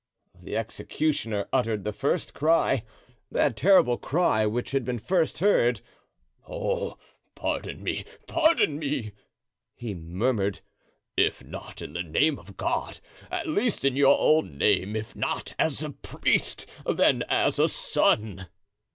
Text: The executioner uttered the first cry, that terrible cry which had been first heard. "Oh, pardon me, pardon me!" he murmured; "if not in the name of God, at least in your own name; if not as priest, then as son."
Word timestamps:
The 0.41 0.57
executioner 0.57 1.47
uttered 1.53 1.83
the 1.83 1.93
first 1.93 2.33
cry, 2.33 2.83
that 3.29 3.55
terrible 3.55 3.99
cry 3.99 4.47
which 4.47 4.71
had 4.71 4.83
been 4.83 4.97
first 4.97 5.37
heard. 5.37 5.81
"Oh, 6.49 6.97
pardon 7.35 7.83
me, 7.83 8.05
pardon 8.25 8.79
me!" 8.79 9.11
he 9.75 9.93
murmured; 9.93 10.61
"if 11.15 11.43
not 11.45 11.83
in 11.83 11.93
the 11.93 12.01
name 12.01 12.39
of 12.39 12.57
God, 12.57 12.97
at 13.29 13.47
least 13.47 13.85
in 13.85 13.95
your 13.95 14.17
own 14.19 14.57
name; 14.57 14.95
if 14.95 15.15
not 15.15 15.53
as 15.59 15.85
priest, 16.01 16.65
then 16.87 17.21
as 17.29 17.71
son." 17.71 18.47